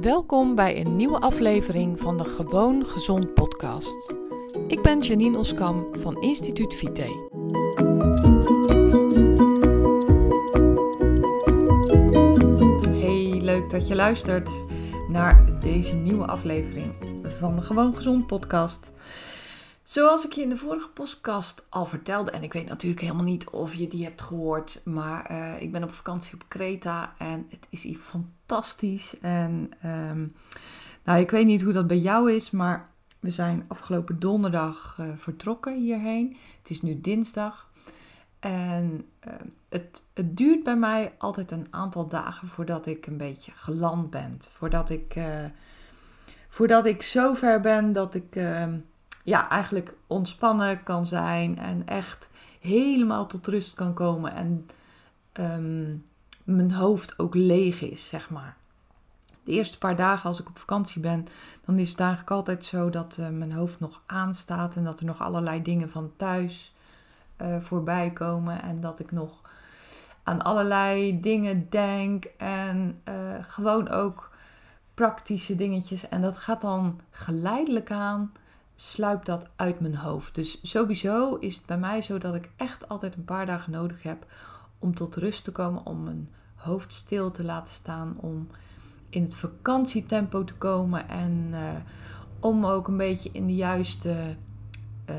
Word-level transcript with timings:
Welkom 0.00 0.54
bij 0.54 0.80
een 0.80 0.96
nieuwe 0.96 1.20
aflevering 1.20 2.00
van 2.00 2.18
de 2.18 2.24
Gewoon 2.24 2.86
Gezond 2.86 3.34
podcast. 3.34 4.14
Ik 4.68 4.82
ben 4.82 5.00
Janine 5.00 5.38
Oskam 5.38 5.86
van 5.92 6.22
Instituut 6.22 6.74
Vite. 6.74 7.02
Hey, 13.00 13.40
leuk 13.42 13.70
dat 13.70 13.88
je 13.88 13.94
luistert 13.94 14.50
naar 15.08 15.60
deze 15.60 15.94
nieuwe 15.94 16.26
aflevering 16.26 16.92
van 17.22 17.56
de 17.56 17.62
Gewoon 17.62 17.94
Gezond 17.94 18.26
podcast. 18.26 18.92
Zoals 19.86 20.24
ik 20.24 20.32
je 20.32 20.42
in 20.42 20.48
de 20.48 20.56
vorige 20.56 20.88
podcast 20.88 21.66
al 21.68 21.86
vertelde, 21.86 22.30
en 22.30 22.42
ik 22.42 22.52
weet 22.52 22.68
natuurlijk 22.68 23.02
helemaal 23.02 23.24
niet 23.24 23.50
of 23.50 23.74
je 23.74 23.88
die 23.88 24.04
hebt 24.04 24.22
gehoord, 24.22 24.80
maar 24.84 25.24
eh, 25.24 25.62
ik 25.62 25.72
ben 25.72 25.82
op 25.82 25.92
vakantie 25.92 26.34
op 26.34 26.44
Kreta 26.48 27.14
en 27.18 27.46
het 27.50 27.66
is 27.68 27.82
hier 27.82 27.98
fantastisch. 27.98 29.20
En 29.20 29.70
um, 29.84 30.34
nou, 31.04 31.20
ik 31.20 31.30
weet 31.30 31.46
niet 31.46 31.62
hoe 31.62 31.72
dat 31.72 31.86
bij 31.86 31.98
jou 31.98 32.32
is, 32.32 32.50
maar 32.50 32.88
we 33.20 33.30
zijn 33.30 33.64
afgelopen 33.68 34.18
donderdag 34.18 34.98
uh, 35.00 35.06
vertrokken 35.16 35.74
hierheen. 35.74 36.36
Het 36.58 36.70
is 36.70 36.82
nu 36.82 37.00
dinsdag. 37.00 37.70
En 38.40 39.06
uh, 39.26 39.32
het, 39.68 40.02
het 40.14 40.36
duurt 40.36 40.62
bij 40.62 40.76
mij 40.76 41.14
altijd 41.18 41.50
een 41.50 41.66
aantal 41.70 42.08
dagen 42.08 42.48
voordat 42.48 42.86
ik 42.86 43.06
een 43.06 43.16
beetje 43.16 43.52
geland 43.54 44.10
ben. 44.10 44.38
Voordat 44.50 44.90
ik, 44.90 45.16
uh, 45.16 45.44
voordat 46.48 46.86
ik 46.86 47.02
zo 47.02 47.34
ver 47.34 47.60
ben 47.60 47.92
dat 47.92 48.14
ik 48.14 48.36
ehm, 48.36 48.78
ja, 49.26 49.48
eigenlijk 49.48 49.94
ontspannen 50.06 50.82
kan 50.82 51.06
zijn 51.06 51.58
en 51.58 51.86
echt 51.86 52.30
helemaal 52.60 53.26
tot 53.26 53.46
rust 53.46 53.74
kan 53.74 53.94
komen 53.94 54.32
en 54.32 54.68
um, 55.32 56.04
mijn 56.44 56.72
hoofd 56.72 57.18
ook 57.18 57.34
leeg 57.34 57.80
is, 57.80 58.08
zeg 58.08 58.30
maar. 58.30 58.56
De 59.44 59.52
eerste 59.52 59.78
paar 59.78 59.96
dagen 59.96 60.28
als 60.28 60.40
ik 60.40 60.48
op 60.48 60.58
vakantie 60.58 61.00
ben, 61.00 61.26
dan 61.64 61.78
is 61.78 61.90
het 61.90 62.00
eigenlijk 62.00 62.30
altijd 62.30 62.64
zo 62.64 62.90
dat 62.90 63.16
uh, 63.20 63.28
mijn 63.28 63.52
hoofd 63.52 63.80
nog 63.80 64.00
aanstaat 64.06 64.76
en 64.76 64.84
dat 64.84 65.00
er 65.00 65.06
nog 65.06 65.20
allerlei 65.20 65.62
dingen 65.62 65.90
van 65.90 66.12
thuis 66.16 66.74
uh, 67.42 67.60
voorbij 67.60 68.10
komen 68.10 68.62
en 68.62 68.80
dat 68.80 68.98
ik 68.98 69.12
nog 69.12 69.40
aan 70.22 70.42
allerlei 70.42 71.20
dingen 71.20 71.70
denk 71.70 72.24
en 72.36 73.00
uh, 73.08 73.14
gewoon 73.40 73.88
ook 73.88 74.30
praktische 74.94 75.56
dingetjes. 75.56 76.08
En 76.08 76.22
dat 76.22 76.38
gaat 76.38 76.60
dan 76.60 77.00
geleidelijk 77.10 77.90
aan 77.90 78.32
sluipt 78.76 79.26
dat 79.26 79.48
uit 79.56 79.80
mijn 79.80 79.96
hoofd. 79.96 80.34
Dus 80.34 80.58
sowieso 80.62 81.34
is 81.34 81.56
het 81.56 81.66
bij 81.66 81.78
mij 81.78 82.02
zo 82.02 82.18
dat 82.18 82.34
ik 82.34 82.50
echt 82.56 82.88
altijd 82.88 83.16
een 83.16 83.24
paar 83.24 83.46
dagen 83.46 83.72
nodig 83.72 84.02
heb 84.02 84.26
om 84.78 84.94
tot 84.94 85.16
rust 85.16 85.44
te 85.44 85.52
komen, 85.52 85.86
om 85.86 86.02
mijn 86.02 86.30
hoofd 86.54 86.92
stil 86.92 87.30
te 87.30 87.44
laten 87.44 87.72
staan, 87.72 88.16
om 88.16 88.48
in 89.08 89.22
het 89.22 89.34
vakantietempo 89.34 90.44
te 90.44 90.54
komen 90.54 91.08
en 91.08 91.48
uh, 91.50 91.58
om 92.40 92.66
ook 92.66 92.88
een 92.88 92.96
beetje 92.96 93.30
in 93.32 93.46
de 93.46 93.54
juiste, 93.54 94.36
uh, 95.10 95.16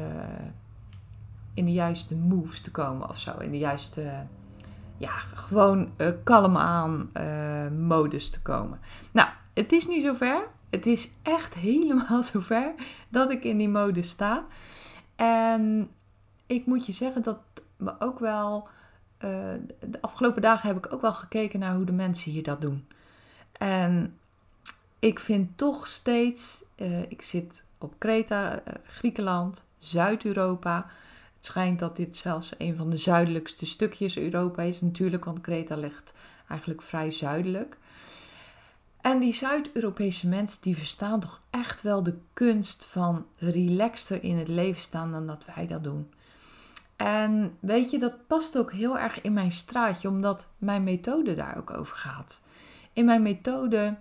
in 1.53 1.65
de 1.65 1.73
juiste 1.73 2.15
moves 2.15 2.61
te 2.61 2.71
komen 2.71 3.09
of 3.09 3.19
zo, 3.19 3.37
in 3.37 3.51
de 3.51 3.57
juiste, 3.57 4.25
ja, 4.97 5.11
gewoon 5.33 5.91
uh, 5.97 6.09
kalm 6.23 6.57
aan 6.57 7.11
modus 7.87 8.29
te 8.29 8.41
komen. 8.41 8.79
Nou, 9.11 9.29
het 9.53 9.71
is 9.71 9.87
nu 9.87 10.01
zover. 10.01 10.47
Het 10.69 10.85
is 10.85 11.11
echt 11.21 11.53
helemaal 11.69 12.21
zover 12.23 12.73
dat 13.09 13.31
ik 13.31 13.43
in 13.43 13.57
die 13.57 13.69
mode 13.69 14.03
sta. 14.03 14.45
En 15.15 15.89
ik 16.45 16.65
moet 16.65 16.85
je 16.85 16.91
zeggen 16.91 17.21
dat 17.21 17.39
me 17.77 17.99
ook 17.99 18.19
wel. 18.19 18.67
Uh, 19.23 19.53
de 19.79 20.01
afgelopen 20.01 20.41
dagen 20.41 20.67
heb 20.67 20.77
ik 20.77 20.93
ook 20.93 21.01
wel 21.01 21.13
gekeken 21.13 21.59
naar 21.59 21.75
hoe 21.75 21.85
de 21.85 21.91
mensen 21.91 22.31
hier 22.31 22.43
dat 22.43 22.61
doen. 22.61 22.87
En 23.51 24.17
ik 24.99 25.19
vind 25.19 25.57
toch 25.57 25.87
steeds. 25.87 26.63
Uh, 26.75 27.01
ik 27.01 27.21
zit 27.21 27.63
op 27.77 27.93
Kreta, 27.97 28.53
uh, 28.53 28.73
Griekenland, 28.83 29.63
Zuid-Europa. 29.79 30.89
Het 31.35 31.45
schijnt 31.45 31.79
dat 31.79 31.95
dit 31.95 32.17
zelfs 32.17 32.53
een 32.57 32.75
van 32.75 32.89
de 32.89 32.97
zuidelijkste 32.97 33.65
stukjes 33.65 34.17
Europa 34.17 34.61
is, 34.61 34.81
natuurlijk, 34.81 35.25
want 35.25 35.41
Kreta 35.41 35.75
ligt 35.75 36.13
eigenlijk 36.47 36.81
vrij 36.81 37.11
zuidelijk. 37.11 37.77
En 39.07 39.19
die 39.19 39.33
Zuid-Europese 39.33 40.27
mensen 40.27 40.61
die 40.61 40.77
verstaan 40.77 41.19
toch 41.19 41.41
echt 41.49 41.81
wel 41.81 42.03
de 42.03 42.17
kunst 42.33 42.85
van 42.85 43.25
relaxter 43.37 44.23
in 44.23 44.37
het 44.37 44.47
leven 44.47 44.81
staan 44.81 45.11
dan 45.11 45.27
dat 45.27 45.45
wij 45.55 45.67
dat 45.67 45.83
doen. 45.83 46.13
En 46.95 47.57
weet 47.59 47.91
je, 47.91 47.99
dat 47.99 48.27
past 48.27 48.57
ook 48.57 48.71
heel 48.71 48.97
erg 48.97 49.21
in 49.21 49.33
mijn 49.33 49.51
straatje, 49.51 50.07
omdat 50.07 50.47
mijn 50.57 50.83
methode 50.83 51.35
daar 51.35 51.57
ook 51.57 51.71
over 51.71 51.95
gaat. 51.95 52.41
In 52.93 53.05
mijn 53.05 53.21
methode, 53.21 53.95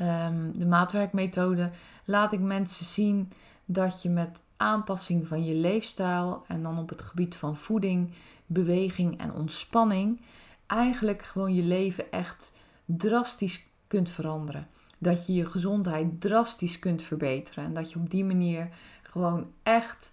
um, 0.00 0.58
de 0.58 0.66
maatwerkmethode, 0.66 1.70
laat 2.04 2.32
ik 2.32 2.40
mensen 2.40 2.86
zien 2.86 3.32
dat 3.64 4.02
je 4.02 4.08
met 4.08 4.40
aanpassing 4.56 5.28
van 5.28 5.44
je 5.44 5.54
leefstijl 5.54 6.44
en 6.48 6.62
dan 6.62 6.78
op 6.78 6.88
het 6.88 7.02
gebied 7.02 7.36
van 7.36 7.56
voeding, 7.56 8.12
beweging 8.46 9.20
en 9.20 9.32
ontspanning 9.32 10.20
eigenlijk 10.66 11.22
gewoon 11.22 11.54
je 11.54 11.62
leven 11.62 12.12
echt 12.12 12.52
drastisch 12.84 13.66
kunt 13.86 14.10
veranderen. 14.10 14.68
Dat 14.98 15.26
je 15.26 15.32
je 15.32 15.46
gezondheid 15.46 16.20
drastisch 16.20 16.78
kunt 16.78 17.02
verbeteren. 17.02 17.64
En 17.64 17.74
dat 17.74 17.92
je 17.92 17.98
op 17.98 18.10
die 18.10 18.24
manier 18.24 18.68
gewoon 19.02 19.52
echt 19.62 20.12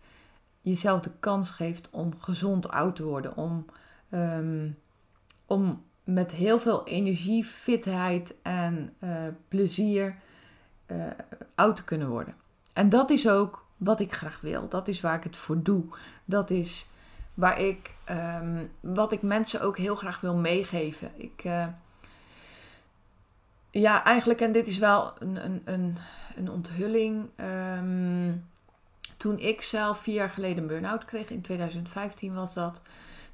jezelf 0.61 1.01
de 1.01 1.11
kans 1.19 1.49
geeft 1.49 1.89
om 1.89 2.17
gezond 2.17 2.69
oud 2.69 2.95
te 2.95 3.03
worden. 3.03 3.37
Om, 3.37 3.65
um, 4.09 4.77
om 5.45 5.83
met 6.03 6.31
heel 6.31 6.59
veel 6.59 6.87
energie, 6.87 7.45
fitheid 7.45 8.35
en 8.41 8.93
uh, 8.99 9.27
plezier 9.47 10.15
uh, 10.87 11.05
oud 11.55 11.75
te 11.75 11.83
kunnen 11.83 12.09
worden. 12.09 12.35
En 12.73 12.89
dat 12.89 13.09
is 13.09 13.29
ook 13.29 13.65
wat 13.77 13.99
ik 13.99 14.13
graag 14.13 14.41
wil. 14.41 14.69
Dat 14.69 14.87
is 14.87 15.01
waar 15.01 15.15
ik 15.15 15.23
het 15.23 15.37
voor 15.37 15.63
doe. 15.63 15.83
Dat 16.25 16.49
is 16.49 16.87
waar 17.33 17.59
ik, 17.59 17.91
um, 18.09 18.69
wat 18.79 19.11
ik 19.11 19.21
mensen 19.21 19.61
ook 19.61 19.77
heel 19.77 19.95
graag 19.95 20.19
wil 20.21 20.35
meegeven. 20.35 21.11
Ik, 21.15 21.43
uh, 21.45 21.67
ja, 23.81 24.03
eigenlijk, 24.03 24.41
en 24.41 24.51
dit 24.51 24.67
is 24.67 24.77
wel 24.77 25.13
een, 25.19 25.45
een, 25.45 25.61
een, 25.65 25.97
een 26.35 26.51
onthulling. 26.51 27.29
Um, 27.77 28.45
toen 29.17 29.39
ik 29.39 29.61
zelf 29.61 29.99
vier 29.99 30.15
jaar 30.15 30.29
geleden 30.29 30.57
een 30.57 30.67
burn-out 30.67 31.05
kreeg, 31.05 31.29
in 31.29 31.41
2015 31.41 32.33
was 32.33 32.53
dat. 32.53 32.81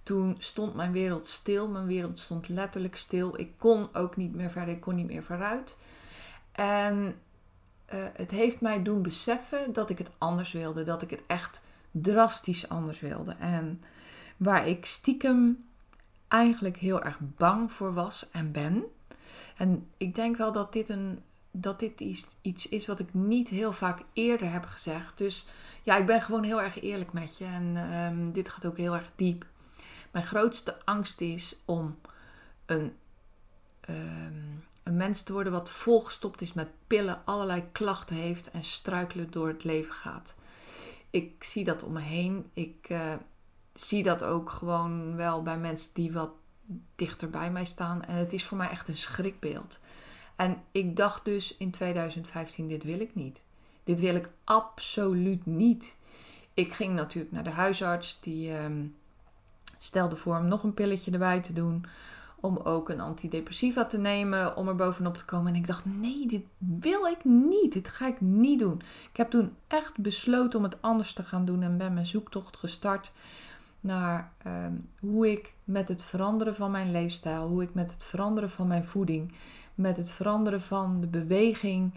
Toen 0.03 0.35
stond 0.39 0.75
mijn 0.75 0.91
wereld 0.91 1.27
stil. 1.27 1.67
Mijn 1.67 1.85
wereld 1.85 2.19
stond 2.19 2.49
letterlijk 2.49 2.95
stil. 2.95 3.39
Ik 3.39 3.51
kon 3.57 3.89
ook 3.93 4.15
niet 4.15 4.35
meer 4.35 4.49
verder, 4.49 4.73
ik 4.73 4.81
kon 4.81 4.95
niet 4.95 5.07
meer 5.07 5.23
vooruit. 5.23 5.77
En 6.51 7.15
uh, 7.93 8.05
het 8.13 8.31
heeft 8.31 8.61
mij 8.61 8.83
doen 8.83 9.01
beseffen 9.01 9.73
dat 9.73 9.89
ik 9.89 9.97
het 9.97 10.11
anders 10.17 10.51
wilde. 10.51 10.83
Dat 10.83 11.01
ik 11.01 11.09
het 11.09 11.23
echt 11.27 11.63
drastisch 11.91 12.69
anders 12.69 12.99
wilde. 12.99 13.35
En 13.39 13.83
waar 14.37 14.67
ik 14.67 14.85
stiekem 14.85 15.65
eigenlijk 16.27 16.77
heel 16.77 17.03
erg 17.03 17.17
bang 17.19 17.73
voor 17.73 17.93
was 17.93 18.29
en 18.31 18.51
ben 18.51 18.85
en 19.57 19.89
ik 19.97 20.15
denk 20.15 20.37
wel 20.37 20.51
dat 20.51 20.73
dit, 20.73 20.89
een, 20.89 21.19
dat 21.51 21.79
dit 21.79 21.99
iets, 21.99 22.25
iets 22.41 22.69
is 22.69 22.85
wat 22.85 22.99
ik 22.99 23.13
niet 23.13 23.49
heel 23.49 23.73
vaak 23.73 24.01
eerder 24.13 24.51
heb 24.51 24.65
gezegd. 24.65 25.17
Dus 25.17 25.45
ja, 25.83 25.95
ik 25.95 26.05
ben 26.05 26.21
gewoon 26.21 26.43
heel 26.43 26.61
erg 26.61 26.81
eerlijk 26.81 27.13
met 27.13 27.37
je. 27.37 27.45
En 27.45 27.93
um, 27.93 28.31
dit 28.31 28.49
gaat 28.49 28.65
ook 28.65 28.77
heel 28.77 28.93
erg 28.93 29.11
diep. 29.15 29.45
Mijn 30.11 30.25
grootste 30.25 30.85
angst 30.85 31.21
is 31.21 31.59
om 31.65 31.99
een, 32.65 32.93
um, 33.89 34.63
een 34.83 34.97
mens 34.97 35.21
te 35.21 35.33
worden 35.33 35.51
wat 35.51 35.69
volgestopt 35.69 36.41
is 36.41 36.53
met 36.53 36.69
pillen, 36.87 37.21
allerlei 37.25 37.63
klachten 37.71 38.15
heeft 38.15 38.51
en 38.51 38.63
struikelen 38.63 39.31
door 39.31 39.47
het 39.47 39.63
leven 39.63 39.93
gaat. 39.93 40.35
Ik 41.09 41.43
zie 41.43 41.63
dat 41.63 41.83
om 41.83 41.93
me 41.93 41.99
heen. 42.01 42.49
Ik 42.53 42.89
uh, 42.89 43.13
zie 43.73 44.03
dat 44.03 44.23
ook 44.23 44.49
gewoon 44.49 45.15
wel 45.15 45.41
bij 45.41 45.57
mensen 45.57 45.93
die 45.93 46.11
wat 46.11 46.31
dichter 46.95 47.29
bij 47.29 47.51
mij 47.51 47.65
staan. 47.65 48.03
En 48.03 48.15
het 48.15 48.33
is 48.33 48.45
voor 48.45 48.57
mij 48.57 48.69
echt 48.69 48.87
een 48.87 48.97
schrikbeeld. 48.97 49.79
En 50.35 50.63
ik 50.71 50.95
dacht 50.95 51.25
dus 51.25 51.57
in 51.57 51.71
2015, 51.71 52.67
dit 52.67 52.83
wil 52.83 52.99
ik 52.99 53.15
niet. 53.15 53.41
Dit 53.83 53.99
wil 53.99 54.15
ik 54.15 54.29
absoluut 54.43 55.45
niet. 55.45 55.97
Ik 56.53 56.73
ging 56.73 56.93
natuurlijk 56.93 57.33
naar 57.33 57.43
de 57.43 57.49
huisarts. 57.49 58.19
Die 58.21 58.53
um, 58.53 58.95
stelde 59.77 60.15
voor 60.15 60.37
om 60.37 60.47
nog 60.47 60.63
een 60.63 60.73
pilletje 60.73 61.11
erbij 61.11 61.39
te 61.39 61.53
doen. 61.53 61.85
Om 62.35 62.57
ook 62.57 62.89
een 62.89 62.99
antidepressiva 62.99 63.85
te 63.85 63.97
nemen. 63.97 64.55
Om 64.55 64.67
er 64.67 64.75
bovenop 64.75 65.17
te 65.17 65.25
komen. 65.25 65.53
En 65.53 65.59
ik 65.59 65.67
dacht, 65.67 65.85
nee, 65.85 66.27
dit 66.27 66.43
wil 66.57 67.05
ik 67.05 67.23
niet. 67.23 67.73
Dit 67.73 67.87
ga 67.87 68.07
ik 68.07 68.21
niet 68.21 68.59
doen. 68.59 68.81
Ik 69.11 69.17
heb 69.17 69.29
toen 69.29 69.55
echt 69.67 69.97
besloten 69.97 70.59
om 70.59 70.65
het 70.65 70.81
anders 70.81 71.13
te 71.13 71.23
gaan 71.23 71.45
doen. 71.45 71.63
En 71.63 71.77
ben 71.77 71.93
mijn 71.93 72.05
zoektocht 72.05 72.57
gestart 72.57 73.11
naar 73.79 74.31
um, 74.47 74.89
hoe 74.99 75.31
ik 75.31 75.53
met 75.63 75.87
het 75.87 76.03
veranderen 76.03 76.55
van 76.55 76.71
mijn 76.71 76.91
leefstijl, 76.91 77.47
hoe 77.47 77.63
ik 77.63 77.73
met 77.73 77.91
het 77.91 78.03
veranderen 78.03 78.49
van 78.49 78.67
mijn 78.67 78.85
voeding, 78.85 79.33
met 79.75 79.97
het 79.97 80.09
veranderen 80.09 80.61
van 80.61 81.01
de 81.01 81.07
beweging 81.07 81.93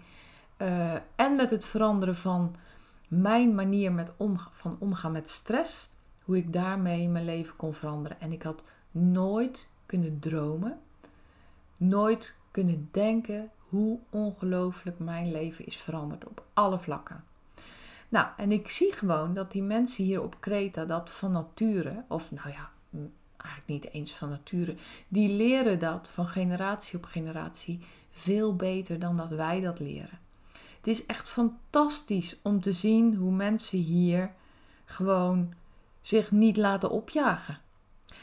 uh, 0.57 0.93
en 1.15 1.35
met 1.35 1.49
het 1.49 1.65
veranderen 1.65 2.15
van 2.15 2.55
mijn 3.07 3.55
manier 3.55 3.91
met 3.91 4.13
omga 4.17 4.47
van 4.51 4.75
omgaan 4.79 5.11
met 5.11 5.29
stress, 5.29 5.89
hoe 6.23 6.37
ik 6.37 6.53
daarmee 6.53 7.09
mijn 7.09 7.25
leven 7.25 7.55
kon 7.55 7.73
veranderen. 7.73 8.19
En 8.19 8.31
ik 8.31 8.43
had 8.43 8.63
nooit 8.91 9.69
kunnen 9.85 10.19
dromen, 10.19 10.79
nooit 11.77 12.35
kunnen 12.51 12.89
denken 12.91 13.51
hoe 13.69 13.99
ongelooflijk 14.09 14.99
mijn 14.99 15.31
leven 15.31 15.65
is 15.65 15.77
veranderd 15.77 16.25
op 16.25 16.43
alle 16.53 16.79
vlakken. 16.79 17.23
Nou, 18.13 18.27
en 18.37 18.51
ik 18.51 18.69
zie 18.69 18.93
gewoon 18.93 19.33
dat 19.33 19.51
die 19.51 19.63
mensen 19.63 20.03
hier 20.03 20.21
op 20.21 20.35
Kreta 20.39 20.85
dat 20.85 21.11
van 21.11 21.31
nature, 21.31 22.03
of 22.07 22.31
nou 22.31 22.49
ja, 22.49 22.69
eigenlijk 23.37 23.67
niet 23.67 23.91
eens 23.91 24.11
van 24.11 24.29
nature, 24.29 24.75
die 25.07 25.35
leren 25.35 25.79
dat 25.79 26.09
van 26.09 26.27
generatie 26.27 26.97
op 26.97 27.05
generatie 27.05 27.85
veel 28.11 28.55
beter 28.55 28.99
dan 28.99 29.17
dat 29.17 29.29
wij 29.29 29.61
dat 29.61 29.79
leren. 29.79 30.19
Het 30.51 30.87
is 30.87 31.05
echt 31.05 31.29
fantastisch 31.29 32.37
om 32.41 32.61
te 32.61 32.71
zien 32.71 33.15
hoe 33.15 33.31
mensen 33.31 33.79
hier 33.79 34.31
gewoon 34.85 35.53
zich 36.01 36.31
niet 36.31 36.57
laten 36.57 36.89
opjagen. 36.89 37.59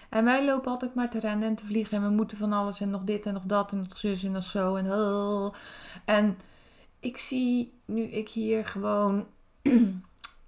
En 0.08 0.24
wij 0.24 0.44
lopen 0.46 0.70
altijd 0.70 0.94
maar 0.94 1.10
te 1.10 1.20
rennen 1.20 1.48
en 1.48 1.54
te 1.54 1.64
vliegen 1.64 1.96
en 1.96 2.02
we 2.02 2.14
moeten 2.14 2.36
van 2.36 2.52
alles 2.52 2.80
en 2.80 2.90
nog 2.90 3.02
dit 3.02 3.26
en 3.26 3.32
nog 3.32 3.44
dat 3.44 3.72
en 3.72 3.78
nog 3.78 3.98
zus 3.98 4.24
en 4.24 4.32
nog 4.32 4.44
zo 4.44 4.76
en. 4.76 5.52
En 6.04 6.38
ik 7.00 7.18
zie 7.18 7.72
nu 7.84 8.02
ik 8.02 8.28
hier 8.28 8.66
gewoon 8.66 9.26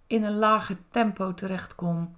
in 0.07 0.23
een 0.23 0.37
lager 0.39 0.79
tempo 0.91 1.35
terechtkom, 1.35 2.17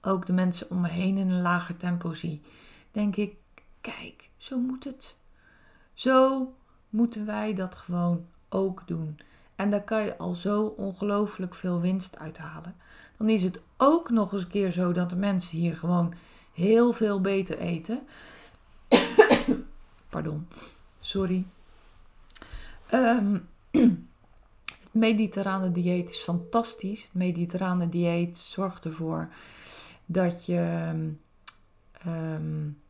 ook 0.00 0.26
de 0.26 0.32
mensen 0.32 0.70
om 0.70 0.80
me 0.80 0.88
heen 0.88 1.18
in 1.18 1.30
een 1.30 1.42
lager 1.42 1.76
tempo 1.76 2.14
zie, 2.14 2.42
denk 2.90 3.16
ik, 3.16 3.34
kijk, 3.80 4.30
zo 4.36 4.58
moet 4.58 4.84
het. 4.84 5.16
Zo 5.94 6.48
moeten 6.88 7.26
wij 7.26 7.54
dat 7.54 7.74
gewoon 7.74 8.26
ook 8.48 8.82
doen. 8.86 9.18
En 9.56 9.70
daar 9.70 9.84
kan 9.84 10.04
je 10.04 10.16
al 10.16 10.34
zo 10.34 10.66
ongelooflijk 10.66 11.54
veel 11.54 11.80
winst 11.80 12.18
uithalen. 12.18 12.74
Dan 13.16 13.28
is 13.28 13.42
het 13.42 13.60
ook 13.76 14.10
nog 14.10 14.32
eens 14.32 14.42
een 14.42 14.48
keer 14.48 14.70
zo 14.72 14.92
dat 14.92 15.10
de 15.10 15.16
mensen 15.16 15.58
hier 15.58 15.76
gewoon 15.76 16.14
heel 16.52 16.92
veel 16.92 17.20
beter 17.20 17.58
eten. 17.58 18.02
Pardon, 20.08 20.48
sorry. 21.00 21.46
Um, 22.92 23.48
het 24.92 25.00
mediterrane 25.00 25.70
dieet 25.70 26.10
is 26.10 26.18
fantastisch. 26.18 27.02
Het 27.02 27.14
mediterrane 27.14 27.88
dieet 27.88 28.38
zorgt 28.38 28.84
ervoor 28.84 29.28
dat 30.06 30.44
je 30.44 30.90
um, 32.06 32.80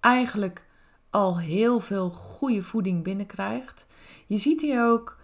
eigenlijk 0.00 0.66
al 1.10 1.38
heel 1.38 1.80
veel 1.80 2.10
goede 2.10 2.62
voeding 2.62 3.02
binnenkrijgt. 3.02 3.86
Je 4.26 4.38
ziet 4.38 4.60
hier 4.60 4.84
ook 4.84 5.16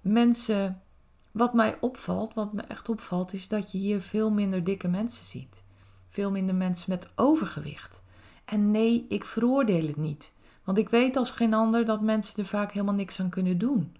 mensen. 0.00 0.82
Wat 1.30 1.54
mij 1.54 1.76
opvalt, 1.80 2.34
wat 2.34 2.52
me 2.52 2.62
echt 2.62 2.88
opvalt, 2.88 3.32
is 3.32 3.48
dat 3.48 3.72
je 3.72 3.78
hier 3.78 4.00
veel 4.00 4.30
minder 4.30 4.64
dikke 4.64 4.88
mensen 4.88 5.24
ziet. 5.24 5.62
Veel 6.08 6.30
minder 6.30 6.54
mensen 6.54 6.90
met 6.90 7.08
overgewicht. 7.14 8.02
En 8.44 8.70
nee, 8.70 9.06
ik 9.08 9.24
veroordeel 9.24 9.86
het 9.86 9.96
niet. 9.96 10.32
Want 10.64 10.78
ik 10.78 10.88
weet 10.88 11.16
als 11.16 11.30
geen 11.30 11.54
ander 11.54 11.84
dat 11.84 12.00
mensen 12.00 12.38
er 12.38 12.48
vaak 12.48 12.72
helemaal 12.72 12.94
niks 12.94 13.20
aan 13.20 13.28
kunnen 13.28 13.58
doen. 13.58 13.96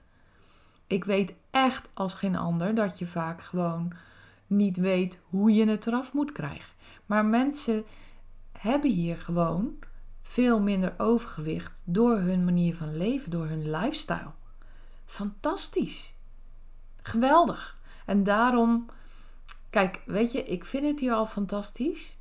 Ik 0.86 1.04
weet 1.04 1.34
echt 1.50 1.88
als 1.94 2.14
geen 2.14 2.36
ander 2.36 2.74
dat 2.74 2.98
je 2.98 3.06
vaak 3.06 3.42
gewoon 3.42 3.92
niet 4.46 4.76
weet 4.76 5.20
hoe 5.28 5.54
je 5.54 5.68
het 5.68 5.86
eraf 5.86 6.12
moet 6.12 6.32
krijgen. 6.32 6.74
Maar 7.06 7.24
mensen 7.24 7.84
hebben 8.52 8.90
hier 8.90 9.16
gewoon 9.16 9.78
veel 10.22 10.60
minder 10.60 10.94
overgewicht 10.98 11.82
door 11.84 12.18
hun 12.18 12.44
manier 12.44 12.74
van 12.74 12.96
leven, 12.96 13.30
door 13.30 13.46
hun 13.46 13.70
lifestyle. 13.70 14.30
Fantastisch. 15.04 16.14
Geweldig. 17.02 17.78
En 18.06 18.22
daarom, 18.22 18.86
kijk, 19.70 20.02
weet 20.06 20.32
je, 20.32 20.42
ik 20.42 20.64
vind 20.64 20.86
het 20.86 21.00
hier 21.00 21.12
al 21.12 21.26
fantastisch. 21.26 22.16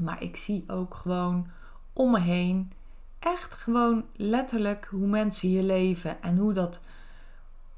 Maar 0.00 0.22
ik 0.22 0.36
zie 0.36 0.64
ook 0.66 0.94
gewoon 0.94 1.48
om 1.92 2.10
me 2.10 2.20
heen 2.20 2.72
echt 3.18 3.54
gewoon 3.54 4.04
letterlijk 4.16 4.88
hoe 4.90 5.06
mensen 5.06 5.48
hier 5.48 5.62
leven 5.62 6.22
en 6.22 6.36
hoe 6.36 6.52
dat 6.52 6.80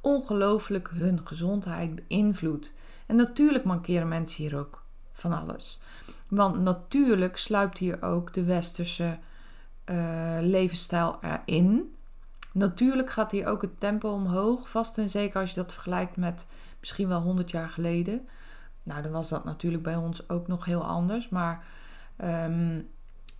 ongelooflijk 0.01 0.91
hun 0.95 1.27
gezondheid 1.27 1.95
beïnvloedt. 1.95 2.73
En 3.07 3.17
natuurlijk 3.17 3.65
mankeren 3.65 4.09
mensen 4.09 4.43
hier 4.43 4.59
ook 4.59 4.83
van 5.13 5.33
alles. 5.33 5.81
Want 6.29 6.61
natuurlijk 6.61 7.37
sluipt 7.37 7.79
hier 7.79 8.03
ook 8.03 8.35
de 8.35 8.45
westerse 8.45 9.19
uh, 9.85 10.39
levensstijl 10.41 11.19
erin. 11.21 11.95
Natuurlijk 12.53 13.11
gaat 13.11 13.31
hier 13.31 13.47
ook 13.47 13.63
het 13.63 13.81
tempo 13.81 14.13
omhoog, 14.13 14.69
vast 14.69 14.99
en 14.99 15.11
zeker 15.11 15.41
als 15.41 15.51
je 15.51 15.61
dat 15.61 15.73
vergelijkt 15.73 16.17
met 16.17 16.47
misschien 16.81 17.09
wel 17.09 17.21
100 17.21 17.51
jaar 17.51 17.69
geleden. 17.69 18.29
Nou, 18.83 19.03
dan 19.03 19.13
was 19.13 19.29
dat 19.29 19.45
natuurlijk 19.45 19.83
bij 19.83 19.97
ons 19.97 20.29
ook 20.29 20.47
nog 20.47 20.65
heel 20.65 20.85
anders. 20.85 21.29
Maar 21.29 21.65
um, 22.25 22.89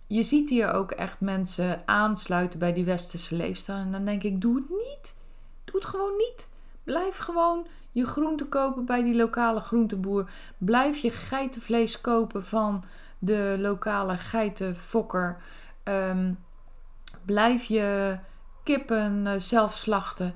je 0.07 0.23
ziet 0.23 0.49
hier 0.49 0.71
ook 0.71 0.91
echt 0.91 1.19
mensen 1.19 1.87
aansluiten 1.87 2.59
bij 2.59 2.73
die 2.73 2.85
westerse 2.85 3.35
leefstijl. 3.35 3.77
En 3.77 3.91
dan 3.91 4.05
denk 4.05 4.23
ik, 4.23 4.41
doe 4.41 4.55
het 4.55 4.69
niet. 4.69 5.15
Doe 5.63 5.75
het 5.75 5.85
gewoon 5.85 6.15
niet. 6.17 6.49
Blijf 6.83 7.17
gewoon 7.17 7.67
je 7.91 8.05
groente 8.05 8.47
kopen 8.47 8.85
bij 8.85 9.03
die 9.03 9.15
lokale 9.15 9.59
groenteboer. 9.59 10.29
Blijf 10.57 10.97
je 10.97 11.11
geitenvlees 11.11 12.01
kopen 12.01 12.45
van 12.45 12.83
de 13.19 13.55
lokale 13.59 14.17
geitenfokker. 14.17 15.41
Um, 15.83 16.39
blijf 17.25 17.63
je 17.63 18.17
kippen 18.63 19.25
uh, 19.25 19.33
zelf 19.37 19.73
slachten. 19.73 20.33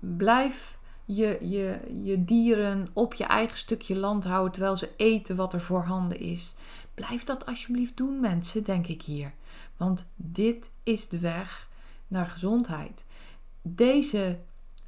Blijf 0.00 0.78
je, 1.04 1.38
je, 1.40 1.80
je 2.02 2.24
dieren 2.24 2.88
op 2.92 3.14
je 3.14 3.24
eigen 3.24 3.58
stukje 3.58 3.96
land 3.96 4.24
houden 4.24 4.52
terwijl 4.52 4.76
ze 4.76 4.90
eten 4.96 5.36
wat 5.36 5.52
er 5.52 5.60
voorhanden 5.60 6.20
is. 6.20 6.54
Blijf 6.94 7.24
dat 7.24 7.46
alsjeblieft 7.46 7.96
doen, 7.96 8.20
mensen, 8.20 8.64
denk 8.64 8.86
ik 8.86 9.02
hier. 9.02 9.32
Want 9.76 10.08
dit 10.16 10.70
is 10.82 11.08
de 11.08 11.18
weg 11.18 11.68
naar 12.08 12.26
gezondheid. 12.26 13.04
Deze, 13.62 14.38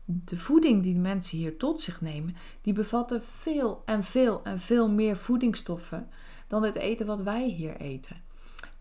de 0.07 0.37
voeding 0.37 0.83
die 0.83 0.95
de 0.95 1.01
mensen 1.01 1.39
hier 1.39 1.57
tot 1.57 1.81
zich 1.81 2.01
nemen, 2.01 2.37
die 2.61 2.73
bevatten 2.73 3.23
veel 3.23 3.83
en 3.85 4.05
veel 4.05 4.41
en 4.45 4.61
veel 4.61 4.91
meer 4.91 5.17
voedingsstoffen 5.17 6.09
dan 6.47 6.63
het 6.63 6.77
eten 6.77 7.07
wat 7.07 7.23
wij 7.23 7.49
hier 7.49 7.77
eten. 7.77 8.17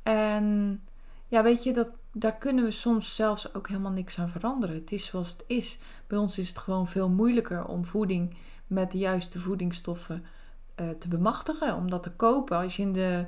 En 0.03 0.79
ja, 1.27 1.43
weet 1.43 1.63
je, 1.63 1.73
dat, 1.73 1.91
daar 2.11 2.37
kunnen 2.37 2.63
we 2.63 2.71
soms 2.71 3.15
zelfs 3.15 3.53
ook 3.53 3.67
helemaal 3.67 3.91
niks 3.91 4.19
aan 4.19 4.29
veranderen. 4.29 4.75
Het 4.75 4.91
is 4.91 5.05
zoals 5.05 5.29
het 5.29 5.43
is. 5.47 5.79
Bij 6.07 6.17
ons 6.17 6.37
is 6.37 6.49
het 6.49 6.57
gewoon 6.57 6.87
veel 6.87 7.09
moeilijker 7.09 7.65
om 7.65 7.85
voeding 7.85 8.37
met 8.67 8.91
de 8.91 8.97
juiste 8.97 9.39
voedingsstoffen 9.39 10.25
uh, 10.75 10.89
te 10.89 11.07
bemachtigen. 11.07 11.75
Om 11.75 11.89
dat 11.89 12.03
te 12.03 12.11
kopen. 12.11 12.57
Als 12.57 12.75
je 12.75 12.81
in 12.81 12.93
de, 12.93 13.25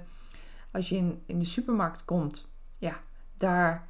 als 0.72 0.90
je 0.90 0.96
in, 0.96 1.22
in 1.26 1.40
de 1.40 1.46
supermarkt 1.46 2.06
komt, 2.06 2.52
ja, 2.80 3.00
daar 3.38 3.88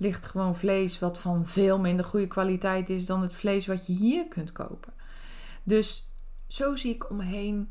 ligt 0.00 0.26
gewoon 0.26 0.56
vlees 0.56 0.98
wat 0.98 1.18
van 1.18 1.46
veel 1.46 1.78
minder 1.78 2.04
goede 2.04 2.26
kwaliteit 2.26 2.88
is 2.88 3.06
dan 3.06 3.22
het 3.22 3.34
vlees 3.34 3.66
wat 3.66 3.86
je 3.86 3.92
hier 3.92 4.28
kunt 4.28 4.52
kopen. 4.52 4.92
Dus 5.62 6.08
zo 6.46 6.76
zie 6.76 6.94
ik 6.94 7.10
omheen 7.10 7.70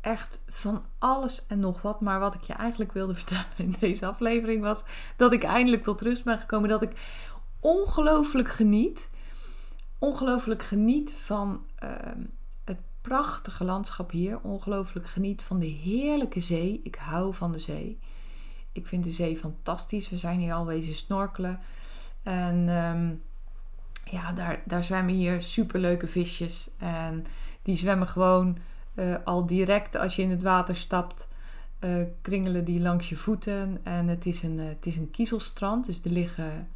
echt 0.00 0.44
van 0.48 0.84
alles 0.98 1.46
en 1.46 1.60
nog 1.60 1.82
wat. 1.82 2.00
Maar 2.00 2.20
wat 2.20 2.34
ik 2.34 2.42
je 2.42 2.52
eigenlijk 2.52 2.92
wilde 2.92 3.14
vertellen 3.24 3.46
in 3.56 3.74
deze 3.80 4.06
aflevering 4.06 4.62
was 4.62 4.82
dat 5.16 5.32
ik 5.32 5.42
eindelijk 5.42 5.82
tot 5.82 6.00
rust 6.00 6.24
ben 6.24 6.38
gekomen. 6.38 6.68
Dat 6.68 6.82
ik 6.82 7.22
ongelooflijk 7.60 8.48
geniet. 8.48 9.10
Ongelooflijk 9.98 10.62
geniet 10.62 11.12
van 11.12 11.64
ehm, 11.74 12.24
het 12.64 12.78
prachtige 13.00 13.64
landschap 13.64 14.10
hier. 14.10 14.40
Ongelooflijk 14.40 15.06
geniet 15.06 15.42
van 15.42 15.58
de 15.58 15.66
heerlijke 15.66 16.40
zee. 16.40 16.80
Ik 16.82 16.94
hou 16.94 17.34
van 17.34 17.52
de 17.52 17.58
zee. 17.58 17.98
Ik 18.72 18.86
vind 18.86 19.04
de 19.04 19.12
zee 19.12 19.36
fantastisch. 19.36 20.10
We 20.10 20.16
zijn 20.16 20.38
hier 20.38 20.52
al 20.52 20.66
wezen 20.66 20.94
snorkelen. 20.94 21.60
En 22.22 22.68
ehm, 22.68 23.14
ja, 24.14 24.32
daar, 24.32 24.62
daar 24.64 24.84
zwemmen 24.84 25.14
hier 25.14 25.42
superleuke 25.42 26.06
visjes. 26.06 26.70
En 26.78 27.24
die 27.62 27.76
zwemmen 27.76 28.08
gewoon 28.08 28.58
uh, 28.94 29.16
al 29.24 29.46
direct 29.46 29.94
als 29.94 30.16
je 30.16 30.22
in 30.22 30.30
het 30.30 30.42
water 30.42 30.76
stapt, 30.76 31.28
uh, 31.80 32.04
kringelen 32.22 32.64
die 32.64 32.80
langs 32.80 33.08
je 33.08 33.16
voeten. 33.16 33.80
En 33.82 34.08
het 34.08 34.26
is 34.26 34.42
een, 34.42 34.58
het 34.58 34.86
is 34.86 34.96
een 34.96 35.10
kiezelstrand, 35.10 35.86
dus 35.86 36.04
er 36.04 36.10
liggen 36.10 36.68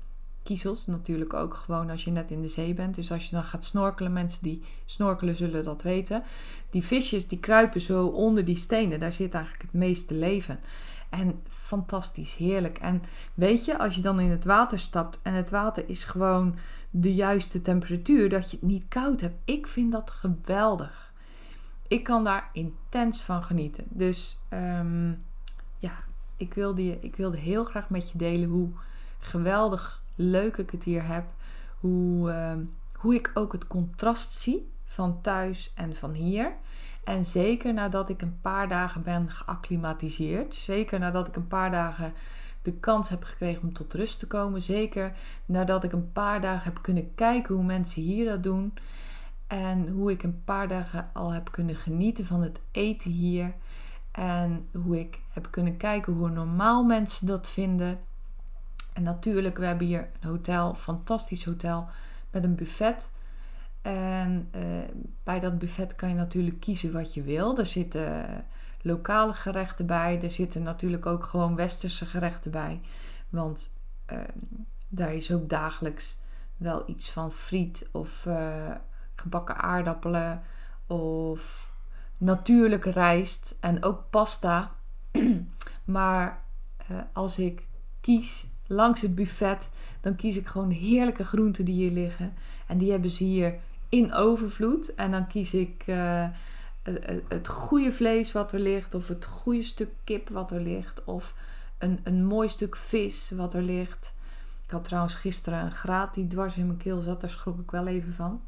kiezels 0.44 0.86
natuurlijk 0.86 1.34
ook 1.34 1.54
gewoon 1.54 1.90
als 1.90 2.04
je 2.04 2.10
net 2.10 2.30
in 2.30 2.42
de 2.42 2.48
zee 2.48 2.74
bent. 2.74 2.94
Dus 2.94 3.10
als 3.12 3.28
je 3.28 3.34
dan 3.34 3.44
gaat 3.44 3.64
snorkelen, 3.64 4.12
mensen 4.12 4.42
die 4.42 4.62
snorkelen 4.84 5.36
zullen 5.36 5.64
dat 5.64 5.82
weten. 5.82 6.22
Die 6.70 6.84
visjes 6.84 7.28
die 7.28 7.38
kruipen 7.38 7.80
zo 7.80 8.06
onder 8.06 8.44
die 8.44 8.56
stenen, 8.56 9.00
daar 9.00 9.12
zit 9.12 9.34
eigenlijk 9.34 9.62
het 9.62 9.72
meeste 9.72 10.14
leven. 10.14 10.60
En 11.18 11.42
fantastisch, 11.48 12.34
heerlijk. 12.34 12.78
En 12.78 13.02
weet 13.34 13.64
je, 13.64 13.78
als 13.78 13.94
je 13.94 14.02
dan 14.02 14.20
in 14.20 14.30
het 14.30 14.44
water 14.44 14.78
stapt 14.78 15.18
en 15.22 15.34
het 15.34 15.50
water 15.50 15.88
is 15.88 16.04
gewoon 16.04 16.56
de 16.90 17.14
juiste 17.14 17.62
temperatuur, 17.62 18.28
dat 18.28 18.50
je 18.50 18.56
het 18.56 18.66
niet 18.66 18.88
koud 18.88 19.20
hebt. 19.20 19.36
Ik 19.44 19.66
vind 19.66 19.92
dat 19.92 20.10
geweldig 20.10 21.04
ik 21.88 22.04
kan 22.04 22.24
daar 22.24 22.50
intens 22.52 23.22
van 23.22 23.42
genieten. 23.42 23.84
Dus 23.88 24.38
ehm, 24.48 25.14
ja, 25.78 25.92
ik 26.36 26.54
wilde, 26.54 27.00
ik 27.00 27.16
wilde 27.16 27.36
heel 27.36 27.64
graag 27.64 27.90
met 27.90 28.10
je 28.10 28.18
delen 28.18 28.48
hoe 28.48 28.70
geweldig 29.18 30.02
leuk 30.14 30.56
ik 30.56 30.70
het 30.70 30.84
hier 30.84 31.06
heb. 31.06 31.24
Hoe, 31.80 32.30
ehm, 32.30 32.64
hoe 32.92 33.14
ik 33.14 33.30
ook 33.34 33.52
het 33.52 33.66
contrast 33.66 34.32
zie 34.32 34.70
van 34.84 35.20
thuis 35.20 35.72
en 35.74 35.94
van 35.94 36.12
hier. 36.12 36.52
En 37.04 37.24
zeker 37.24 37.74
nadat 37.74 38.08
ik 38.08 38.22
een 38.22 38.40
paar 38.40 38.68
dagen 38.68 39.02
ben 39.02 39.30
geacclimatiseerd. 39.30 40.54
Zeker 40.54 40.98
nadat 40.98 41.28
ik 41.28 41.36
een 41.36 41.48
paar 41.48 41.70
dagen 41.70 42.12
de 42.62 42.72
kans 42.72 43.08
heb 43.08 43.24
gekregen 43.24 43.62
om 43.62 43.72
tot 43.72 43.94
rust 43.94 44.18
te 44.18 44.26
komen. 44.26 44.62
Zeker 44.62 45.12
nadat 45.46 45.84
ik 45.84 45.92
een 45.92 46.12
paar 46.12 46.40
dagen 46.40 46.64
heb 46.64 46.82
kunnen 46.82 47.14
kijken 47.14 47.54
hoe 47.54 47.64
mensen 47.64 48.02
hier 48.02 48.24
dat 48.24 48.42
doen. 48.42 48.74
En 49.46 49.88
hoe 49.88 50.10
ik 50.10 50.22
een 50.22 50.42
paar 50.44 50.68
dagen 50.68 51.10
al 51.12 51.32
heb 51.32 51.52
kunnen 51.52 51.76
genieten 51.76 52.26
van 52.26 52.42
het 52.42 52.60
eten 52.70 53.10
hier. 53.10 53.54
En 54.10 54.68
hoe 54.72 54.98
ik 54.98 55.20
heb 55.28 55.50
kunnen 55.50 55.76
kijken 55.76 56.12
hoe 56.12 56.30
normaal 56.30 56.84
mensen 56.84 57.26
dat 57.26 57.48
vinden. 57.48 58.00
En 58.92 59.02
natuurlijk, 59.02 59.58
we 59.58 59.66
hebben 59.66 59.86
hier 59.86 60.08
een 60.20 60.28
hotel, 60.28 60.74
fantastisch 60.74 61.44
hotel, 61.44 61.88
met 62.30 62.44
een 62.44 62.54
buffet. 62.54 63.10
En 63.84 64.48
uh, 64.56 64.62
bij 65.24 65.40
dat 65.40 65.58
buffet 65.58 65.94
kan 65.94 66.08
je 66.08 66.14
natuurlijk 66.14 66.60
kiezen 66.60 66.92
wat 66.92 67.14
je 67.14 67.22
wil. 67.22 67.58
Er 67.58 67.66
zitten 67.66 68.26
lokale 68.82 69.34
gerechten 69.34 69.86
bij. 69.86 70.22
Er 70.22 70.30
zitten 70.30 70.62
natuurlijk 70.62 71.06
ook 71.06 71.24
gewoon 71.24 71.56
westerse 71.56 72.06
gerechten 72.06 72.50
bij. 72.50 72.80
Want 73.28 73.70
uh, 74.12 74.18
daar 74.88 75.14
is 75.14 75.32
ook 75.32 75.48
dagelijks 75.48 76.18
wel 76.56 76.82
iets 76.86 77.10
van 77.10 77.32
friet 77.32 77.88
of 77.92 78.26
gebakken 79.14 79.56
aardappelen 79.56 80.42
of 80.86 81.72
natuurlijke 82.18 82.90
rijst 82.90 83.56
en 83.60 83.82
ook 83.82 84.04
pasta. 84.10 84.74
maar 85.84 86.42
als 87.12 87.38
ik 87.38 87.66
kies 88.00 88.46
langs 88.66 89.00
het 89.00 89.14
buffet, 89.14 89.70
dan 90.00 90.16
kies 90.16 90.36
ik 90.36 90.46
gewoon 90.46 90.70
heerlijke 90.70 91.24
groenten 91.24 91.64
die 91.64 91.74
hier 91.74 91.90
liggen. 91.90 92.34
En 92.66 92.78
die 92.78 92.90
hebben 92.90 93.10
ze 93.10 93.24
hier 93.24 93.54
in 93.94 94.12
overvloed. 94.12 94.94
En 94.94 95.10
dan 95.10 95.26
kies 95.26 95.54
ik 95.54 95.82
uh, 95.86 96.26
het, 97.28 97.48
goede 97.48 97.92
vlees 97.92 98.32
wat 98.32 98.52
er 98.52 98.60
ligt, 98.60 98.94
of 98.94 99.08
het 99.08 99.24
goede 99.24 99.62
stuk 99.62 99.90
kip 100.04 100.28
wat 100.28 100.50
er 100.50 100.60
ligt, 100.60 101.04
of 101.04 101.34
een, 101.78 102.00
een 102.04 102.24
mooi 102.24 102.48
stuk 102.48 102.76
vis 102.76 103.30
wat 103.30 103.54
er 103.54 103.62
ligt. 103.62 104.14
Ik 104.64 104.70
had 104.70 104.84
trouwens 104.84 105.14
gisteren 105.14 105.60
een 105.60 105.74
graat 105.74 106.14
die 106.14 106.26
dwars 106.26 106.56
in 106.56 106.66
mijn 106.66 106.78
keel 106.78 107.00
zat, 107.00 107.20
daar 107.20 107.30
schrok 107.30 107.58
ik 107.58 107.70
wel 107.70 107.86
even 107.86 108.14
van. 108.14 108.42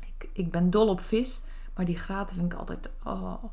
Ik, 0.00 0.28
ik 0.32 0.50
ben 0.50 0.70
dol 0.70 0.88
op 0.88 1.00
vis, 1.00 1.42
maar 1.74 1.84
die 1.84 1.98
graten 1.98 2.36
vind 2.36 2.52
ik 2.52 2.58
altijd 2.58 2.90
oh. 3.04 3.44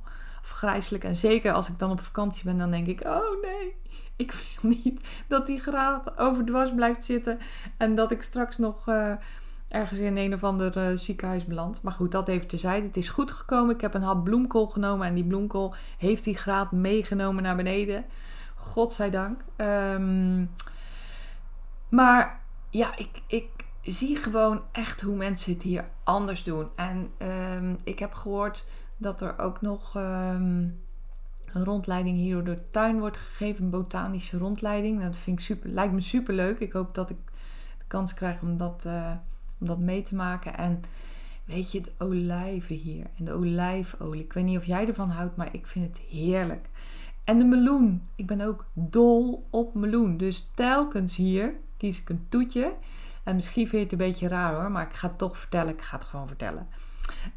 En 0.99 1.15
zeker 1.15 1.53
als 1.53 1.69
ik 1.69 1.79
dan 1.79 1.91
op 1.91 2.01
vakantie 2.01 2.43
ben, 2.43 2.57
dan 2.57 2.71
denk 2.71 2.87
ik: 2.87 3.03
oh 3.03 3.41
nee, 3.41 3.75
ik 4.15 4.31
wil 4.31 4.71
niet 4.71 5.23
dat 5.27 5.45
die 5.45 5.59
graat 5.59 6.17
overdwars 6.17 6.73
blijft 6.73 7.03
zitten 7.03 7.39
en 7.77 7.95
dat 7.95 8.11
ik 8.11 8.21
straks 8.21 8.57
nog. 8.57 8.87
Uh, 8.87 9.13
ergens 9.71 9.99
in 9.99 10.17
een 10.17 10.33
of 10.33 10.43
ander 10.43 10.91
uh, 10.91 10.97
ziekenhuis 10.97 11.45
beland. 11.45 11.81
Maar 11.81 11.93
goed, 11.93 12.11
dat 12.11 12.27
even 12.27 12.47
terzijde. 12.47 12.87
Het 12.87 12.97
is 12.97 13.09
goed 13.09 13.31
gekomen. 13.31 13.75
Ik 13.75 13.81
heb 13.81 13.93
een 13.93 14.01
hap 14.01 14.23
bloemkool 14.23 14.67
genomen 14.67 15.07
en 15.07 15.13
die 15.13 15.25
bloemkool 15.25 15.73
heeft 15.97 16.23
die 16.23 16.37
graad 16.37 16.71
meegenomen 16.71 17.43
naar 17.43 17.55
beneden. 17.55 18.05
Godzijdank. 18.55 19.41
Um, 19.57 20.51
maar 21.89 22.39
ja, 22.69 22.97
ik, 22.97 23.21
ik 23.27 23.49
zie 23.81 24.15
gewoon 24.15 24.61
echt 24.71 25.01
hoe 25.01 25.15
mensen 25.15 25.53
het 25.53 25.63
hier 25.63 25.89
anders 26.03 26.43
doen. 26.43 26.67
En 26.75 27.11
um, 27.57 27.77
ik 27.83 27.99
heb 27.99 28.13
gehoord 28.13 28.65
dat 28.97 29.21
er 29.21 29.39
ook 29.39 29.61
nog 29.61 29.95
um, 29.95 30.81
een 31.45 31.63
rondleiding 31.63 32.17
hier 32.17 32.33
door 32.33 32.43
de 32.43 32.69
tuin 32.71 32.99
wordt 32.99 33.17
gegeven. 33.17 33.63
Een 33.63 33.69
botanische 33.69 34.37
rondleiding. 34.37 35.01
Dat 35.01 35.17
vind 35.17 35.39
ik 35.39 35.45
super, 35.45 35.69
lijkt 35.69 35.93
me 35.93 36.01
super 36.01 36.33
leuk. 36.33 36.59
Ik 36.59 36.71
hoop 36.71 36.95
dat 36.95 37.09
ik 37.09 37.17
de 37.77 37.85
kans 37.87 38.13
krijg 38.13 38.41
om 38.41 38.57
dat... 38.57 38.83
Uh, 38.87 39.11
om 39.61 39.67
dat 39.67 39.79
mee 39.79 40.03
te 40.03 40.15
maken. 40.15 40.57
En 40.57 40.81
weet 41.45 41.71
je, 41.71 41.81
de 41.81 41.91
olijven 41.97 42.75
hier 42.75 43.05
en 43.17 43.25
de 43.25 43.33
olijfolie. 43.33 44.23
Ik 44.23 44.33
weet 44.33 44.43
niet 44.43 44.57
of 44.57 44.65
jij 44.65 44.87
ervan 44.87 45.09
houdt, 45.09 45.35
maar 45.35 45.49
ik 45.51 45.67
vind 45.67 45.87
het 45.87 46.05
heerlijk. 46.09 46.69
En 47.23 47.39
de 47.39 47.45
meloen. 47.45 48.07
Ik 48.15 48.27
ben 48.27 48.41
ook 48.41 48.65
dol 48.73 49.47
op 49.49 49.73
meloen. 49.73 50.17
Dus 50.17 50.49
telkens 50.53 51.15
hier 51.15 51.55
kies 51.77 52.01
ik 52.01 52.09
een 52.09 52.25
toetje. 52.29 52.73
En 53.23 53.35
misschien 53.35 53.67
vind 53.67 53.77
je 53.77 53.83
het 53.83 53.91
een 53.91 54.07
beetje 54.07 54.27
raar 54.27 54.53
hoor, 54.53 54.71
maar 54.71 54.87
ik 54.87 54.93
ga 54.93 55.07
het 55.07 55.17
toch 55.17 55.37
vertellen. 55.37 55.73
Ik 55.73 55.81
ga 55.81 55.97
het 55.97 56.05
gewoon 56.05 56.27
vertellen. 56.27 56.67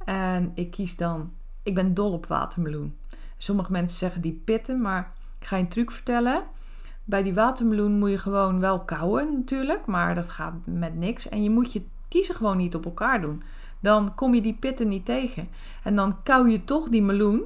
En 0.05 0.53
ik 0.55 0.71
kies 0.71 0.97
dan, 0.97 1.33
ik 1.63 1.75
ben 1.75 1.95
dol 1.95 2.13
op 2.13 2.27
watermeloen. 2.27 2.97
Sommige 3.37 3.73
mensen 3.73 3.99
zeggen 3.99 4.21
die 4.21 4.43
pitten, 4.45 4.81
maar 4.81 5.13
ik 5.39 5.47
ga 5.47 5.57
je 5.57 5.63
een 5.63 5.69
truc 5.69 5.91
vertellen. 5.91 6.45
Bij 7.05 7.23
die 7.23 7.35
watermeloen 7.35 7.99
moet 7.99 8.11
je 8.11 8.19
gewoon 8.19 8.61
wel 8.61 8.81
kauwen 8.81 9.33
natuurlijk, 9.33 9.87
maar 9.87 10.15
dat 10.15 10.31
gaat 10.31 10.55
met 10.65 10.95
niks. 10.95 11.29
En 11.29 11.43
je 11.43 11.51
moet 11.51 11.73
je 11.73 11.83
kiezen 12.15 12.35
gewoon 12.35 12.57
niet 12.57 12.75
op 12.75 12.85
elkaar 12.85 13.21
doen. 13.21 13.43
Dan 13.81 14.15
kom 14.15 14.35
je 14.35 14.41
die 14.41 14.55
pitten 14.55 14.89
niet 14.89 15.05
tegen. 15.05 15.49
En 15.83 15.97
dan 15.97 16.23
kauw 16.23 16.47
je 16.47 16.65
toch 16.65 16.89
die 16.89 17.03
meloen. 17.03 17.45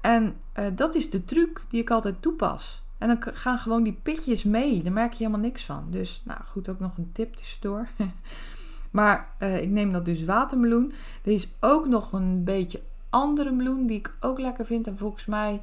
En 0.00 0.36
uh, 0.58 0.66
dat 0.74 0.94
is 0.94 1.10
de 1.10 1.24
truc 1.24 1.64
die 1.68 1.80
ik 1.80 1.90
altijd 1.90 2.22
toepas. 2.22 2.82
En 2.98 3.08
dan 3.08 3.34
gaan 3.34 3.58
gewoon 3.58 3.82
die 3.82 3.98
pitjes 4.02 4.44
mee. 4.44 4.82
Daar 4.82 4.92
merk 4.92 5.12
je 5.12 5.18
helemaal 5.18 5.40
niks 5.40 5.64
van. 5.64 5.86
Dus, 5.90 6.22
nou 6.24 6.40
goed, 6.44 6.68
ook 6.68 6.78
nog 6.78 6.96
een 6.96 7.12
tip 7.12 7.34
tussendoor. 7.34 7.88
maar 8.98 9.34
uh, 9.38 9.62
ik 9.62 9.68
neem 9.68 9.92
dat 9.92 10.04
dus 10.04 10.24
watermeloen. 10.24 10.92
Er 11.24 11.32
is 11.32 11.56
ook 11.60 11.86
nog 11.86 12.12
een 12.12 12.44
beetje 12.44 12.80
andere 13.10 13.50
meloen 13.50 13.86
die 13.86 13.98
ik 13.98 14.14
ook 14.20 14.38
lekker 14.38 14.66
vind. 14.66 14.86
En 14.86 14.98
volgens 14.98 15.26
mij, 15.26 15.60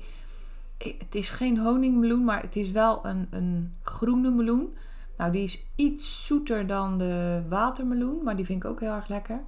het 0.77 1.15
is 1.15 1.29
geen 1.29 1.59
honingmeloen, 1.59 2.23
maar 2.23 2.41
het 2.41 2.55
is 2.55 2.71
wel 2.71 3.05
een, 3.05 3.27
een 3.29 3.73
groene 3.83 4.31
meloen. 4.31 4.73
Nou, 5.17 5.31
die 5.31 5.43
is 5.43 5.65
iets 5.75 6.25
zoeter 6.25 6.67
dan 6.67 6.97
de 6.97 7.43
watermeloen, 7.49 8.23
maar 8.23 8.35
die 8.35 8.45
vind 8.45 8.63
ik 8.63 8.69
ook 8.69 8.79
heel 8.79 8.91
erg 8.91 9.07
lekker. 9.07 9.43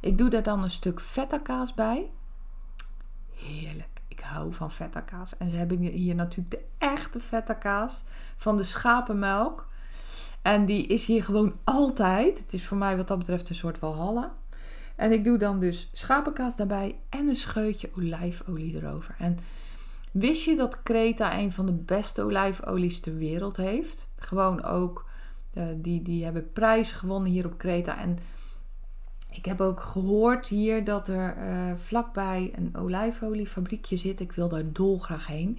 Ik 0.00 0.18
doe 0.18 0.30
daar 0.30 0.42
dan 0.42 0.62
een 0.62 0.70
stuk 0.70 1.00
feta 1.00 1.38
kaas 1.38 1.74
bij. 1.74 2.10
Heerlijk. 3.34 4.00
Ik 4.08 4.20
hou 4.20 4.52
van 4.54 4.70
feta 4.70 5.00
kaas. 5.00 5.36
En 5.36 5.50
ze 5.50 5.56
hebben 5.56 5.78
hier 5.78 6.14
natuurlijk 6.14 6.50
de 6.50 6.64
echte 6.78 7.20
feta 7.20 7.54
kaas 7.54 8.04
van 8.36 8.56
de 8.56 8.62
schapenmelk. 8.62 9.68
En 10.42 10.64
die 10.64 10.86
is 10.86 11.06
hier 11.06 11.24
gewoon 11.24 11.54
altijd. 11.64 12.38
Het 12.38 12.52
is 12.52 12.66
voor 12.66 12.76
mij 12.76 12.96
wat 12.96 13.08
dat 13.08 13.18
betreft 13.18 13.48
een 13.48 13.54
soort 13.54 13.78
walhalla. 13.78 14.34
En 14.96 15.12
ik 15.12 15.24
doe 15.24 15.38
dan 15.38 15.60
dus 15.60 15.90
schapenkaas 15.92 16.56
daarbij 16.56 16.98
en 17.08 17.28
een 17.28 17.36
scheutje 17.36 17.90
olijfolie 17.96 18.76
erover. 18.76 19.14
En 19.18 19.38
wist 20.18 20.44
je 20.44 20.56
dat 20.56 20.82
Kreta 20.82 21.38
een 21.38 21.52
van 21.52 21.66
de 21.66 21.72
beste 21.72 22.22
olijfolies 22.22 23.00
ter 23.00 23.16
wereld 23.16 23.56
heeft? 23.56 24.08
Gewoon 24.16 24.64
ook 24.64 25.04
uh, 25.54 25.64
die, 25.76 26.02
die 26.02 26.24
hebben 26.24 26.52
prijzen 26.52 26.96
gewonnen 26.96 27.30
hier 27.30 27.46
op 27.46 27.58
Kreta. 27.58 27.98
En 27.98 28.18
ik 29.30 29.44
heb 29.44 29.60
ook 29.60 29.80
gehoord 29.80 30.48
hier 30.48 30.84
dat 30.84 31.08
er 31.08 31.36
uh, 31.36 31.76
vlakbij 31.76 32.52
een 32.54 32.76
olijfoliefabriekje 32.76 33.96
zit. 33.96 34.20
Ik 34.20 34.32
wil 34.32 34.48
daar 34.48 34.72
dolgraag 34.72 35.26
heen. 35.26 35.58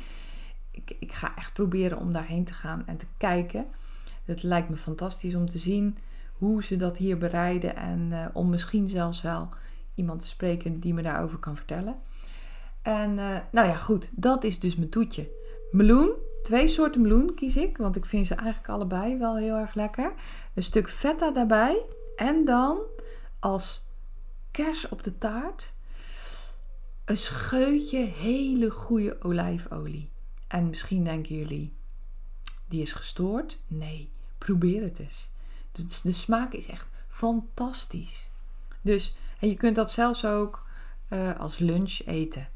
Ik, 0.72 0.96
ik 1.00 1.14
ga 1.14 1.36
echt 1.36 1.54
proberen 1.54 1.98
om 1.98 2.12
daarheen 2.12 2.44
te 2.44 2.54
gaan 2.54 2.88
en 2.88 2.98
te 2.98 3.08
kijken. 3.18 3.66
Het 4.26 4.44
lijkt 4.44 4.70
me 4.70 4.78
fantastisch 4.78 5.36
om 5.36 5.50
te 5.50 5.60
zien 5.60 5.98
hoe 6.34 6.64
ze 6.64 6.76
dat 6.76 6.98
hier 6.98 7.18
bereiden. 7.18 7.76
En 7.76 8.10
uh, 8.12 8.26
om 8.34 8.50
misschien 8.50 8.90
zelfs 8.90 9.22
wel 9.22 9.50
iemand 9.96 10.22
te 10.22 10.28
spreken 10.28 10.80
die 10.80 10.94
me 10.94 11.02
daarover 11.02 11.38
kan 11.38 11.56
vertellen. 11.56 11.96
En 12.82 13.14
nou 13.52 13.68
ja, 13.68 13.78
goed, 13.78 14.10
dat 14.12 14.44
is 14.44 14.60
dus 14.60 14.76
mijn 14.76 14.90
toetje. 14.90 15.30
Meloen, 15.72 16.16
Twee 16.48 16.68
soorten 16.68 17.02
meloen 17.02 17.34
kies 17.34 17.58
ik, 17.58 17.78
want 17.78 17.96
ik 17.96 18.06
vind 18.06 18.28
ze 18.28 18.36
eigenlijk 18.36 18.70
allebei 18.70 19.18
wel 19.18 19.38
heel 19.38 19.56
erg 19.56 19.74
lekker. 19.74 20.14
Een 20.54 20.64
stuk 20.64 20.90
feta 20.90 21.32
daarbij 21.32 21.86
en 22.16 22.46
dan 22.46 22.80
als 23.40 23.86
kers 24.52 24.90
op 24.90 25.04
de 25.04 25.18
taart 25.18 25.74
een 27.06 27.18
scheutje 27.18 27.98
hele 27.98 28.70
goede 28.70 29.18
olijfolie. 29.22 30.10
En 30.48 30.70
misschien 30.70 31.04
denken 31.04 31.36
jullie, 31.36 31.74
die 32.68 32.82
is 32.82 32.94
gestoord? 32.94 33.60
Nee, 33.68 34.12
probeer 34.38 34.82
het 34.82 35.00
eens. 35.00 35.32
De, 35.72 35.86
de 36.04 36.12
smaak 36.12 36.54
is 36.54 36.68
echt 36.68 36.88
fantastisch. 37.08 38.30
Dus, 38.82 39.16
en 39.40 39.48
je 39.48 39.56
kunt 39.56 39.76
dat 39.76 39.92
zelfs 39.92 40.26
ook 40.26 40.66
uh, 41.10 41.40
als 41.40 41.58
lunch 41.58 42.00
eten. 42.06 42.48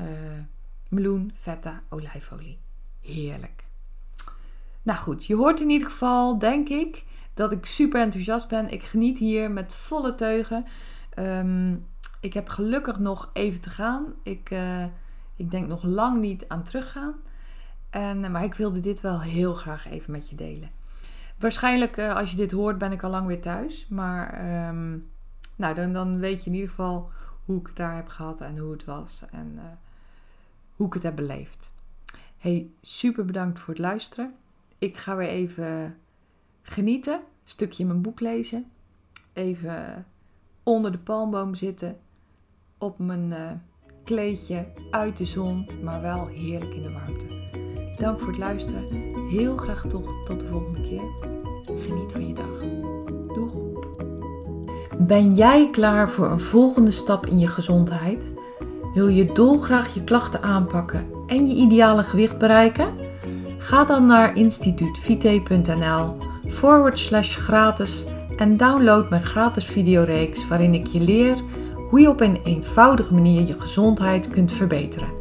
Uh, 0.00 0.06
meloen, 0.88 1.32
feta, 1.34 1.82
olijfolie. 1.88 2.58
Heerlijk. 3.00 3.64
Nou 4.82 4.98
goed, 4.98 5.26
je 5.26 5.34
hoort 5.36 5.60
in 5.60 5.70
ieder 5.70 5.88
geval, 5.88 6.38
denk 6.38 6.68
ik, 6.68 7.04
dat 7.34 7.52
ik 7.52 7.66
super 7.66 8.00
enthousiast 8.00 8.48
ben. 8.48 8.68
Ik 8.68 8.82
geniet 8.82 9.18
hier 9.18 9.50
met 9.50 9.74
volle 9.74 10.14
teugen. 10.14 10.64
Um, 11.18 11.86
ik 12.20 12.32
heb 12.32 12.48
gelukkig 12.48 12.98
nog 12.98 13.30
even 13.32 13.60
te 13.60 13.70
gaan. 13.70 14.14
Ik, 14.22 14.50
uh, 14.50 14.84
ik 15.36 15.50
denk 15.50 15.66
nog 15.66 15.82
lang 15.82 16.20
niet 16.20 16.44
aan 16.48 16.62
teruggaan. 16.62 17.14
En, 17.90 18.30
maar 18.30 18.44
ik 18.44 18.54
wilde 18.54 18.80
dit 18.80 19.00
wel 19.00 19.20
heel 19.20 19.54
graag 19.54 19.90
even 19.90 20.12
met 20.12 20.30
je 20.30 20.36
delen. 20.36 20.70
Waarschijnlijk, 21.38 21.96
uh, 21.96 22.14
als 22.14 22.30
je 22.30 22.36
dit 22.36 22.50
hoort, 22.50 22.78
ben 22.78 22.92
ik 22.92 23.02
al 23.02 23.10
lang 23.10 23.26
weer 23.26 23.40
thuis. 23.40 23.86
Maar 23.88 24.48
um, 24.68 25.10
nou, 25.56 25.74
dan, 25.74 25.92
dan 25.92 26.18
weet 26.18 26.44
je 26.44 26.50
in 26.50 26.54
ieder 26.54 26.70
geval 26.70 27.10
hoe 27.44 27.60
ik 27.60 27.66
het 27.66 27.76
daar 27.76 27.94
heb 27.94 28.08
gehad 28.08 28.40
en 28.40 28.58
hoe 28.58 28.72
het 28.72 28.84
was. 28.84 29.24
En 29.30 29.58
hoe 30.80 30.88
ik 30.88 30.94
het 30.94 31.02
heb 31.02 31.16
beleefd. 31.16 31.72
Hey, 32.36 32.70
super 32.80 33.24
bedankt 33.24 33.60
voor 33.60 33.74
het 33.74 33.82
luisteren. 33.82 34.34
Ik 34.78 34.96
ga 34.96 35.16
weer 35.16 35.28
even 35.28 35.96
genieten, 36.62 37.14
een 37.14 37.20
stukje 37.44 37.86
mijn 37.86 38.02
boek 38.02 38.20
lezen, 38.20 38.70
even 39.32 40.06
onder 40.62 40.92
de 40.92 40.98
palmboom 40.98 41.54
zitten, 41.54 41.98
op 42.78 42.98
mijn 42.98 43.30
uh, 43.30 43.50
kleedje 44.04 44.66
uit 44.90 45.16
de 45.16 45.24
zon, 45.24 45.68
maar 45.82 46.00
wel 46.00 46.26
heerlijk 46.26 46.74
in 46.74 46.82
de 46.82 46.92
warmte. 46.92 47.26
Dank 47.96 48.20
voor 48.20 48.28
het 48.28 48.38
luisteren. 48.38 48.88
Heel 49.28 49.56
graag 49.56 49.86
toch 49.86 50.24
tot 50.24 50.40
de 50.40 50.46
volgende 50.46 50.80
keer. 50.80 51.02
Geniet 51.64 52.12
van 52.12 52.28
je 52.28 52.34
dag. 52.34 52.58
Doeg! 53.34 53.58
Ben 54.98 55.34
jij 55.34 55.70
klaar 55.70 56.10
voor 56.10 56.30
een 56.30 56.40
volgende 56.40 56.90
stap 56.90 57.26
in 57.26 57.38
je 57.38 57.48
gezondheid? 57.48 58.39
Wil 58.94 59.08
je 59.08 59.24
dolgraag 59.24 59.94
je 59.94 60.04
klachten 60.04 60.42
aanpakken 60.42 61.06
en 61.26 61.48
je 61.48 61.54
ideale 61.54 62.02
gewicht 62.02 62.38
bereiken? 62.38 62.94
Ga 63.58 63.84
dan 63.84 64.06
naar 64.06 64.36
instituutvite.nl 64.36 66.16
forward 66.48 66.98
slash 66.98 67.36
gratis 67.36 68.04
en 68.36 68.56
download 68.56 69.10
mijn 69.10 69.24
gratis 69.24 69.64
videoreeks 69.64 70.48
waarin 70.48 70.74
ik 70.74 70.86
je 70.86 71.00
leer 71.00 71.36
hoe 71.90 72.00
je 72.00 72.08
op 72.08 72.20
een 72.20 72.40
eenvoudige 72.44 73.14
manier 73.14 73.46
je 73.46 73.60
gezondheid 73.60 74.28
kunt 74.28 74.52
verbeteren. 74.52 75.19